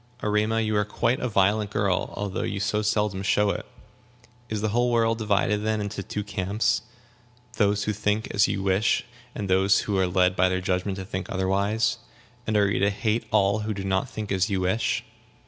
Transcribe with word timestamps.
"Erema, 0.23 0.59
you 0.61 0.75
are 0.77 0.83
quite 0.83 1.19
a 1.19 1.29
violent 1.29 1.69
girl, 1.69 2.11
although 2.15 2.41
you 2.41 2.59
so 2.59 2.81
seldom 2.81 3.21
show 3.21 3.51
it. 3.51 3.67
Is 4.49 4.61
the 4.61 4.69
whole 4.69 4.89
world 4.91 5.19
divided, 5.19 5.59
then, 5.61 5.79
into 5.79 6.01
two 6.01 6.23
camps 6.23 6.81
those 7.57 7.83
who 7.83 7.93
think 7.93 8.27
as 8.33 8.47
you 8.47 8.63
wish 8.63 9.05
and 9.35 9.47
those 9.47 9.81
who 9.81 9.99
are 9.99 10.07
led 10.07 10.35
by 10.35 10.49
their 10.49 10.59
judgment 10.59 10.97
to 10.97 11.05
think 11.05 11.29
otherwise? 11.29 11.99
And 12.47 12.57
are 12.57 12.67
you 12.71 12.79
to 12.79 12.89
hate 12.89 13.25
all 13.29 13.59
who 13.59 13.75
do 13.75 13.83
not 13.83 14.09
think 14.09 14.31
as 14.31 14.49
you 14.49 14.61
wish?" 14.61 15.03